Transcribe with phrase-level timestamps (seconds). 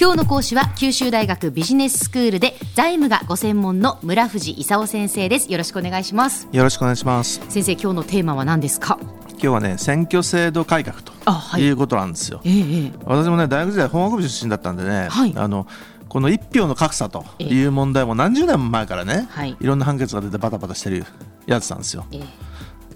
[0.00, 5.52] 今日の講師は九州大学ビジネススクールで財務がご専門の村藤勲先生です。
[5.52, 6.48] よろしくお願いします。
[6.52, 7.42] よろしくお願いします。
[7.50, 8.98] 先生今日のテーマは何ですか？
[9.32, 11.12] 今日はね選挙制度改革と
[11.58, 11.60] い。
[11.60, 12.92] いうことなんですよ、ええ。
[13.04, 15.34] 私もね大学時代法学部出身だったんでね、はい。
[15.36, 15.66] あの
[16.08, 19.54] この一票の格差という問題も何十年も前からね、はい。
[19.60, 21.04] いろんな判決が出てバタバタしてる
[21.44, 22.06] やつなんですよ。
[22.10, 22.49] ええ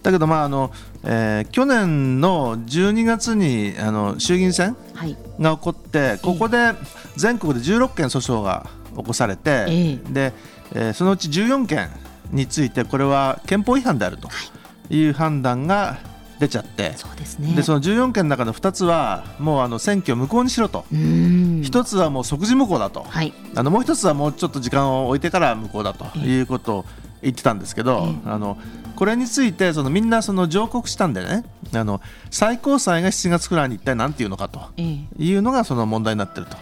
[0.04, 0.70] だけどまああの、
[1.02, 5.16] えー去年の12月にあの衆議院選はい。
[5.40, 6.72] が起こってここで
[7.16, 10.32] 全国で16件訴訟が起こされて、えで、
[10.74, 11.88] えーそのうち14件
[12.30, 14.28] についてこれは憲法違反であると
[14.90, 15.08] い。
[15.08, 15.98] う判断が
[16.38, 17.54] 出ちゃって、そうですね。
[17.54, 21.62] でその14件の中の2つはもうあの選挙を無効にしろと、うーん。
[21.62, 23.32] 1つはもう即時無効だと、はい。
[23.54, 26.84] あのもう1つはもうちょっと時間を置いてから無効だということを
[27.22, 28.58] 言ってたんですけど、あの
[28.94, 31.44] これについてそのみんなその上告したんでね。
[31.74, 34.60] あの最高裁が7月くらいに一体何て言うのかと。
[34.76, 35.24] ええ。
[35.24, 36.56] いうのがその問題になってると、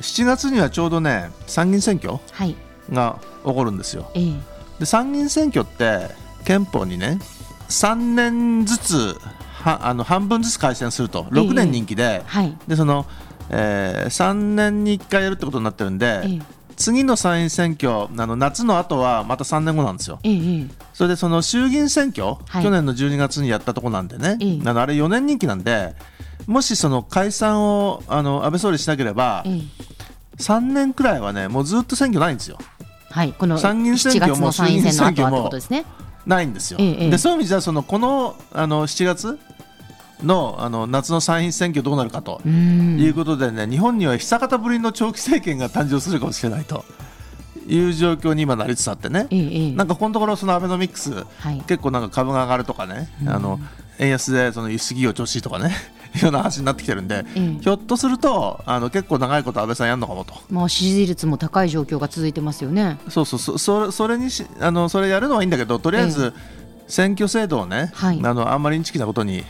[0.00, 2.56] 7月にはちょうどね参議院選挙はい。
[2.92, 4.10] が起こるんですよ。
[4.14, 4.32] ええ。
[4.80, 6.08] で参議院選挙って
[6.44, 7.18] 憲法にね
[7.68, 9.16] 3年ずつ
[9.62, 11.24] はあの半分ずつ改選すると。
[11.24, 12.56] 6年任期で,、はい。
[12.66, 13.06] でその、
[13.50, 20.18] え3年に1回やるってことになってるんで、ええ次の参院選挙あの夏の後はまた3年後なんですよ。
[20.94, 22.62] それでその衆議院選挙、はい。
[22.64, 24.58] 去年の12月にやったとこなんでね、ええ。
[24.64, 25.94] あのあれ4年任期なんで
[26.46, 29.60] もしその解散をあの安倍総理しなければ、ええ。
[30.38, 32.56] 3年くらいはねもうずっと選挙ないんですよ。
[33.10, 35.50] はいこの参議院選挙7月も衆議院選挙も
[36.26, 39.38] ないんですよ、でそういう意味じゃそのこのあの7月
[40.22, 46.84] のあの夏の参院選挙どうなるかということでね、日本には久方ぶりの長期政権が誕生するかもしれないと。
[47.68, 49.72] いう状況に今なりつつあってね、ええええ。
[49.72, 51.62] なんかこのところそのアベノミクス、はい。
[51.66, 53.60] 結構なんか株が上がるとかね、あの
[53.98, 55.74] 円安でその輸出企業調子いいとかね。
[56.12, 57.62] いうような話になってきてるんで、ええ。
[57.62, 60.34] ひょっとするとあの結構長いこと安倍さんやるのかもと。
[60.50, 62.98] まあ支持率も高い状況が続いてますよね。
[63.08, 63.38] そうそう。
[63.38, 66.34] そそれそれにしあのそれやるのはいいんだけどとりあえず
[66.88, 68.20] 選挙制度をね、はい。
[68.24, 69.44] あのあんまりインチキなことに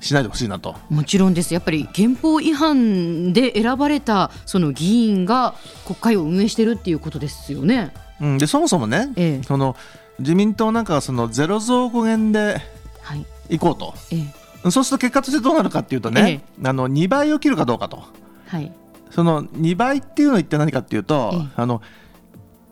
[0.00, 0.74] しないでほしいなと。
[0.90, 1.54] もちろんです。
[1.54, 7.92] やっぱり憲法違反で選ばれたその議員が国会を運営してるっていうことですよね。
[8.20, 9.42] うん、でそもそもね、ええ。
[9.42, 9.76] その
[10.18, 12.60] 自民党なんかはそのゼロ増5減で
[13.02, 13.26] はい。
[13.50, 13.94] いこうと。
[14.10, 14.16] え
[14.64, 14.70] え。
[14.70, 18.02] そうすると結果としてどうなるかっていうとね、あの2倍を切るかどうかと。
[18.46, 18.72] はい。
[19.10, 21.48] その2倍っていうのは一体何かっていうと、ええ。
[21.56, 21.82] あの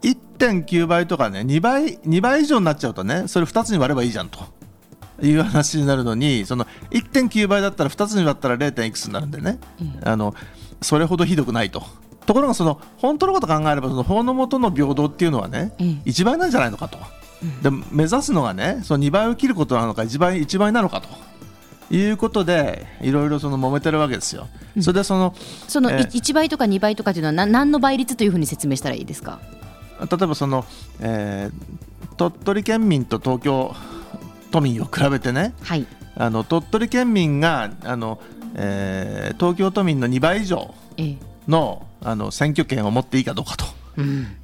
[0.04, 4.40] 1.9倍とかね2倍 ,2 倍以上になっちゃうとねそれ2つに割ればいいじゃんと
[5.22, 8.86] いう話になるのにその1.9倍だったら2つに割ったら 0.
[8.86, 9.58] いくつになるんでね、
[10.02, 10.34] あの
[10.82, 11.82] それほどひどくないと。
[12.26, 16.98] ところがその本当のこと考えればその法の下の平等っていうのはね、ええ1倍なんじゃないのかと、
[17.62, 24.48] で目指すのがねその2倍を切ることなのか1倍 ,1 倍なのかということでいろいろその揉めてるわけですよ。
[24.80, 25.34] それでその
[25.68, 29.38] そのええ1倍とか2倍とかというのは何何の倍率というふうに説明したらいいですか？
[30.00, 30.64] 例えばその、
[31.00, 31.84] えー
[32.16, 33.74] 鳥取県民と東京
[34.54, 35.84] 都民を比べてねはい。
[36.16, 38.20] あの鳥取県民があの、
[38.54, 41.16] えー東京都民の2倍以上ええ。
[41.48, 43.64] のあの選挙権を持っていいかどうかと。
[43.96, 44.36] うん。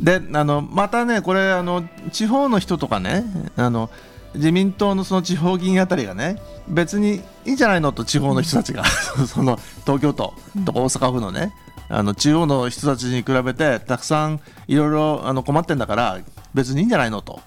[0.00, 3.22] であのまたねこれあの地方の人とかね
[3.56, 3.88] あの
[4.34, 8.82] 自民党のその地方議員あたりがね別にいいんじゃないのと地方の人たちが
[9.28, 11.52] その東京都とか大阪府のね
[11.88, 16.18] あの中央の人たちに比べてたくさんいろいろあの困ってんだから
[16.54, 17.40] 別にいいんじゃないのと。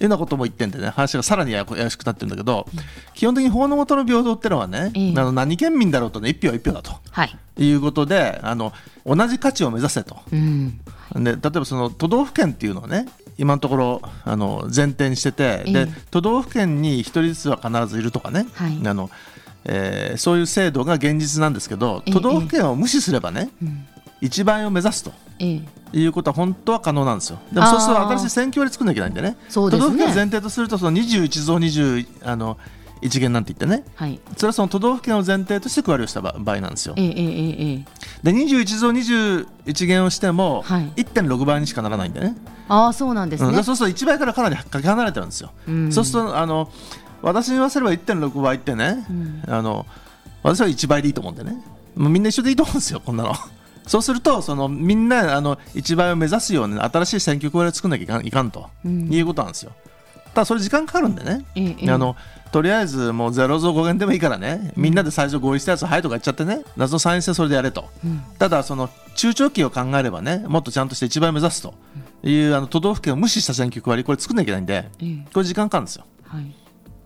[0.00, 2.66] いうようなことも言ってんでね話がさらにややしくなってるんだけど、
[3.14, 7.36] 基本的に法の下の平等ってのはね、ええあの何県民だろうとね一票は一票だとはい。
[7.58, 8.72] いうことであの
[9.04, 10.80] 同じ価値を目指せとうん。
[11.14, 13.06] で例えばその都道府県っていうのをね
[13.36, 19.10] 今のところあの前提にしてて、ええで都道府県に1人ずつは必ずいるとかね、はいあの
[19.64, 23.86] えーそういう制度が現実なんですけどええ都道府県を無視すればね、うん。
[24.22, 25.12] 1倍を目指すと。
[25.40, 25.62] え
[25.94, 25.98] え。
[25.98, 27.38] いうことは本当は可能なんですよ。
[27.52, 29.36] でもそうすると新しい選挙割作んなきゃいけないんでね。
[29.48, 32.58] そうですね都道府県を前提とするとその21増20あの
[33.02, 33.84] 一元なんて言ってね。
[33.96, 34.20] はい。
[34.36, 36.94] それはその都道府県を前提として区割りをした場場合なんですよ。
[36.96, 37.84] ええええええ。
[38.22, 42.36] で21増21元をしてもはい1.6倍にしかならないんでね。
[42.68, 43.62] ああそうなんですねうんで。
[43.62, 45.50] そうすると1倍からかなりかけ離れてるんですよ。
[45.66, 46.70] うんそうするとあの
[47.22, 49.86] 私に言わせれば1.6倍ってね、うんあの
[50.42, 51.62] 私は1倍でいいと思うんでね
[51.94, 53.34] もうみんな一緒でいいと思うんですよこんなの。
[53.90, 58.70] そうするとそのみんなあの1倍を目指すように新しい選挙区割りを作んなきゃいかんいかんと。
[58.84, 59.12] うん。
[59.12, 59.72] いうことなんですよ。
[60.32, 61.44] ただそれ時間かかるんでね、
[61.92, 62.14] あの
[62.52, 64.72] とりあえずもうゼロ増5減でもいいからね。
[64.76, 66.62] みんなで最初合意したやつはいとか言っちゃってね。
[66.76, 68.22] 謎の参院選それでやれと、うん。
[68.38, 71.74] ただその中長期を考えればねもっとちゃんとして1倍目指すと。
[72.22, 75.26] いうあの都道府県を無視した選挙区割りこれ作んなきゃいけないんでええ。
[75.34, 76.04] これ時間かかるんですよ。
[76.28, 76.54] はい。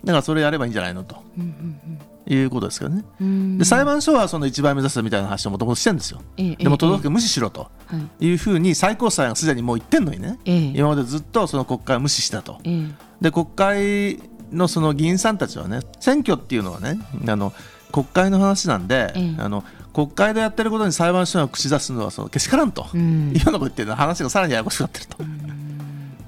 [0.04, 1.16] だからそれやればいいんじゃないのと。
[1.38, 3.04] うんうんうんいうことですけどね。
[3.20, 6.20] うんで裁判所はその一番目指すみたいな話をもともとしてるんですよ。
[6.36, 12.58] ええでも都道府県無視しろとはいいうふうに最高裁がすでにもう言ってんのにね、ええ今までずっとその国会を無視したと。
[12.64, 12.88] ええ
[13.20, 14.20] で国会
[14.52, 17.52] のその議員さんたちはね選挙っていうのはねあの
[17.92, 25.18] 国会の話なんで、ええあの国会でやってることに裁判所が口出すのはそのけしからんと、うんいうようなこと言ってるの話がさらにややこしくなってると。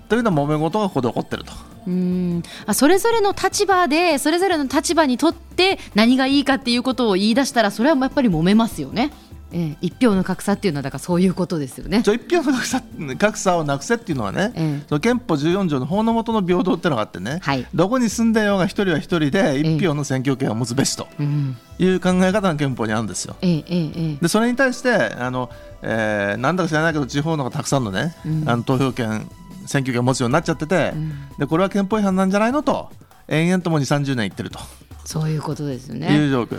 [0.09, 1.53] というのは揉め事がここで起こってると。
[1.87, 2.43] うん。
[2.67, 9.13] あそれぞれの立場でそれぞれの立場にとって何がいいかっていうことを言い出したらそれはやっぱり揉めますよね。
[9.53, 12.03] ええ、一票の格差っていうのはだからそういうことですよね。
[12.03, 12.83] じゃあ一票の格差
[13.17, 14.87] 格差をなくせっていうのはね、ええ。
[14.89, 17.67] その憲法14条の法の下の平等っていうのがあってね、はい。
[17.73, 21.07] どこに住んでようが一人は一人で一票の選挙権を持つべしと。
[21.21, 21.57] うん。
[21.79, 23.37] いう考え方が憲法にあるんですよ。
[23.41, 25.49] えええええでそれに対してあの、
[25.83, 28.49] えーなんだか知らないけど地方の方がたくさんのね、うん。
[28.49, 29.29] あの投票権
[29.67, 31.13] 選挙権を持つようになっちゃってて、うん。
[31.39, 32.91] でこれは憲法違反なんじゃないのと
[33.29, 34.59] 延々ともに30年言ってると。
[35.05, 36.09] そういうことですね。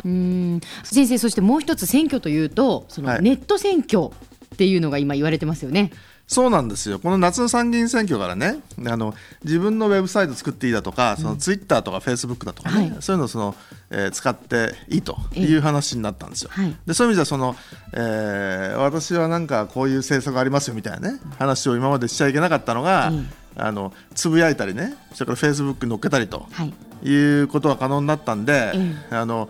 [0.04, 0.62] うん。
[0.83, 3.21] 先生そしてもう一つ選挙というとそのはい。
[3.21, 4.09] ネット選挙
[4.54, 5.92] っていうのが今言われてますよね。
[6.27, 9.13] そうなんですよ、この夏の参議院選挙からね、あの
[9.45, 12.97] 自分のウェブサイト作っていいだとか、そのツイッターとかフェイスブックだとかね、はい。
[13.00, 13.56] そういうのをその、
[13.89, 16.50] えー使っていいという話になったんですよ。
[16.51, 16.75] はい。
[16.85, 17.56] でそういう意味ではその、
[17.94, 23.29] えー私はなんかこういう政策がありますよみたいなね、話を今までしちゃいけなかったのが、うん
[23.59, 26.74] あのつぶやいたりね、それからフェイスブックに載っけたりとはい。
[27.03, 28.95] いうことが可能になったんで、え。
[29.15, 29.50] あの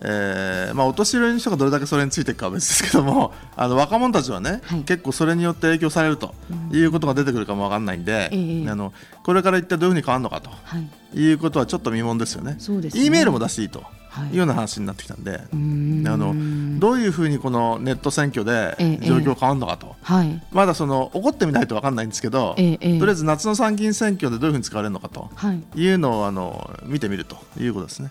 [0.00, 6.34] えーまあ、お年寄りの人がどれだけそれについていくかは別ですけども あの若者たちはね、はい結構それによって影響されると
[6.72, 8.92] いうことが出てくるかもわかんないんで、ええあの
[9.24, 10.88] これから一体どういうふうに変わるのかとはい。
[11.14, 12.56] いうことはちょっと疑問ですよね。
[12.58, 16.34] そうですね E メールも出していいとはいいうような話になってきたんで、んあの
[16.78, 19.96] どういうふうにこのネット選挙でええ状況変わるのかと。
[20.02, 20.42] はい。
[20.52, 25.62] まだその起こってみないと分かんないんですけど、ええええとりあえず夏の参議院選挙でどういうふうに使われるのかとはい。
[25.74, 28.10] いうのをあの見てみるということですね。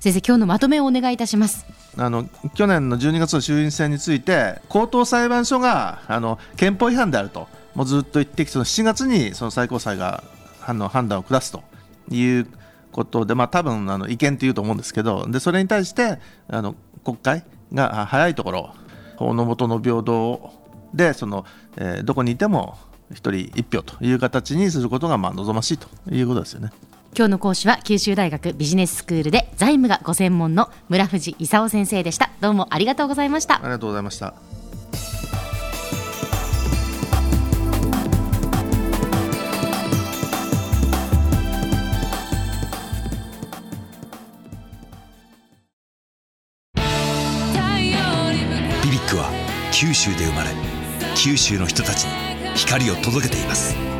[0.00, 1.66] 先生今日のまとめをお願いいたします。
[1.98, 10.24] あの去年の12月の衆院選について高等裁判所があの憲法違反であるともうずっと言ってきてその7月にその最高裁が
[10.64, 11.62] あの判断を下すと
[12.10, 12.46] いう
[12.92, 16.18] ことで、まあ、多分あの違憲というと思うんですけどでそれに対して
[16.48, 16.74] あの
[17.04, 17.44] 国会
[17.74, 18.74] が早いところ
[19.16, 20.50] 法の下の平等
[20.94, 21.44] でその、
[21.76, 22.78] えーどこにいても
[23.12, 26.70] 1人1票という形にすることがまあ望ましいということですよね。
[27.16, 32.30] 今日の講師は九州大学ビジネススクールで財務がご専門の村藤勲先生でした。
[32.40, 33.58] どうもありがとうございましたあ。
[33.64, 34.34] りがとうございました。
[48.82, 49.30] ビビックは
[49.72, 50.50] 九州で生まれ
[51.16, 52.10] 九州の人たちに
[52.54, 53.99] 光を届けています